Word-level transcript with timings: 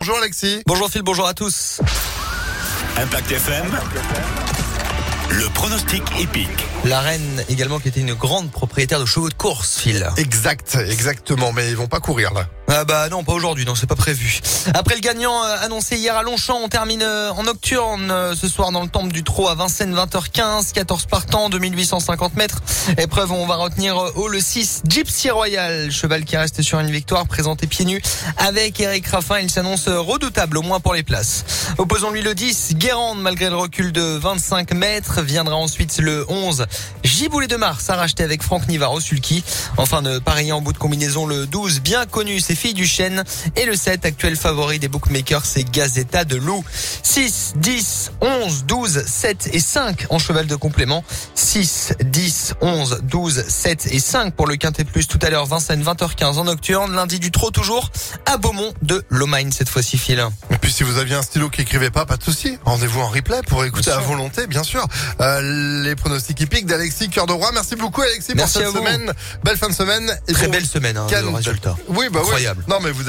Bonjour 0.00 0.16
Alexis. 0.16 0.62
Bonjour 0.66 0.88
Phil, 0.88 1.02
bonjour 1.02 1.26
à 1.26 1.34
tous. 1.34 1.82
Impact 2.96 3.32
FM, 3.32 3.66
le 5.28 5.46
pronostic 5.52 6.02
épique. 6.18 6.48
La 6.86 7.00
reine 7.00 7.44
également 7.50 7.78
qui 7.78 7.88
était 7.88 8.00
une 8.00 8.14
grande 8.14 8.50
propriétaire 8.50 8.98
de 8.98 9.04
chevaux 9.04 9.28
de 9.28 9.34
course, 9.34 9.78
Phil. 9.78 10.08
Exact, 10.16 10.78
exactement, 10.88 11.52
mais 11.52 11.68
ils 11.68 11.76
vont 11.76 11.86
pas 11.86 12.00
courir 12.00 12.32
là. 12.32 12.48
Ah 12.72 12.84
bah 12.84 13.08
non, 13.08 13.24
pas 13.24 13.32
aujourd'hui, 13.32 13.64
non, 13.64 13.74
c'est 13.74 13.88
pas 13.88 13.96
prévu. 13.96 14.40
Après 14.74 14.94
le 14.94 15.00
gagnant 15.00 15.42
euh, 15.42 15.56
annoncé 15.62 15.96
hier 15.96 16.16
à 16.16 16.22
Longchamp, 16.22 16.60
on 16.62 16.68
termine 16.68 17.02
euh, 17.02 17.32
en 17.32 17.42
nocturne 17.42 18.12
euh, 18.12 18.36
ce 18.36 18.46
soir 18.46 18.70
dans 18.70 18.82
le 18.82 18.88
temple 18.88 19.12
du 19.12 19.24
Trot 19.24 19.48
à 19.48 19.56
Vincennes 19.56 19.92
20h15, 19.92 20.70
14 20.72 21.06
partants, 21.06 21.50
2850 21.50 22.36
mètres. 22.36 22.62
Épreuve, 22.96 23.32
on 23.32 23.44
va 23.44 23.56
retenir 23.56 23.96
au 24.14 24.28
le 24.28 24.38
6 24.38 24.82
Gypsy 24.86 25.30
Royal, 25.30 25.90
cheval 25.90 26.24
qui 26.24 26.36
reste 26.36 26.62
sur 26.62 26.78
une 26.78 26.92
victoire, 26.92 27.26
présenté 27.26 27.66
pieds 27.66 27.86
nus 27.86 28.00
avec 28.36 28.78
Eric 28.78 29.04
Raffin. 29.08 29.40
Il 29.40 29.50
s'annonce 29.50 29.88
redoutable, 29.88 30.56
au 30.56 30.62
moins 30.62 30.78
pour 30.78 30.94
les 30.94 31.02
places. 31.02 31.74
Opposons-lui 31.76 32.22
le 32.22 32.36
10 32.36 32.76
Guérande, 32.76 33.20
malgré 33.20 33.50
le 33.50 33.56
recul 33.56 33.90
de 33.90 34.00
25 34.00 34.74
mètres. 34.74 35.22
Viendra 35.22 35.56
ensuite 35.56 35.98
le 35.98 36.24
11 36.28 36.66
Giboulet 37.02 37.48
de 37.48 37.56
Mars, 37.56 37.90
à 37.90 37.96
racheter 37.96 38.22
avec 38.22 38.44
Franck 38.44 38.68
Nivaro 38.68 39.00
Sulky. 39.00 39.42
Enfin, 39.76 40.04
pareil 40.24 40.52
en 40.52 40.60
bout 40.60 40.72
de 40.72 40.78
combinaison 40.78 41.26
le 41.26 41.46
12, 41.46 41.80
bien 41.80 42.06
connu, 42.06 42.38
c'est 42.38 42.59
Fille 42.60 42.74
du 42.74 42.86
Chêne. 42.86 43.24
Et 43.56 43.64
le 43.64 43.74
7, 43.74 44.04
actuel 44.04 44.36
favori 44.36 44.78
des 44.78 44.88
bookmakers, 44.88 45.46
c'est 45.46 45.64
Gazeta 45.64 46.26
de 46.26 46.36
Loup. 46.36 46.62
6, 47.02 47.54
10, 47.56 48.12
11, 48.20 48.64
12, 48.66 49.04
7 49.06 49.48
et 49.54 49.60
5 49.60 50.06
en 50.10 50.18
cheval 50.18 50.46
de 50.46 50.56
complément. 50.56 51.02
6, 51.34 51.94
10, 52.04 52.54
11, 52.60 53.00
12, 53.04 53.44
7 53.48 53.88
et 53.92 53.98
5 53.98 54.34
pour 54.34 54.46
le 54.46 54.56
Quintet 54.56 54.84
Plus 54.84 55.06
tout 55.06 55.18
à 55.22 55.30
l'heure. 55.30 55.46
Vincennes, 55.46 55.82
20h15 55.82 56.36
en 56.36 56.44
nocturne. 56.44 56.94
Lundi 56.94 57.18
du 57.18 57.30
trot 57.30 57.50
toujours 57.50 57.90
à 58.26 58.36
Beaumont 58.36 58.74
de 58.82 59.06
Lomagne 59.08 59.52
cette 59.52 59.70
fois-ci, 59.70 59.96
Phil. 59.96 60.22
Puis 60.70 60.76
si 60.76 60.84
vous 60.84 60.98
aviez 60.98 61.16
un 61.16 61.22
stylo 61.22 61.50
qui 61.50 61.62
écrivait 61.62 61.90
pas, 61.90 62.06
pas 62.06 62.16
de 62.16 62.22
souci. 62.22 62.56
Rendez-vous 62.64 63.00
en 63.00 63.08
replay 63.08 63.40
pour 63.48 63.64
écouter 63.64 63.90
Bien 63.90 63.98
à 63.98 64.02
sûr. 64.02 64.08
volonté, 64.08 64.46
bien 64.46 64.62
sûr. 64.62 64.86
Euh, 65.20 65.82
les 65.82 65.96
pronostics 65.96 66.40
épiques 66.40 66.64
d'Alexis 66.64 67.08
Cœur 67.08 67.26
de 67.26 67.32
Roi. 67.32 67.50
Merci 67.52 67.74
beaucoup 67.74 68.02
Alexis 68.02 68.34
Merci 68.36 68.60
pour 68.60 68.68
cette 68.68 68.76
semaine. 68.76 69.12
Belle 69.42 69.56
fin 69.56 69.68
de 69.68 69.74
semaine. 69.74 70.16
Et 70.28 70.32
Très 70.32 70.46
bon 70.46 70.52
belle 70.52 70.64
semaine, 70.64 70.96
hein, 70.96 71.08
le 71.10 71.28
résultat. 71.30 71.76
Oui, 71.88 72.06
bah 72.12 72.20
oui. 72.22 72.26
Incroyable. 72.26 72.64
Non 72.68 72.78
mais 72.80 72.92
vous 72.92 73.08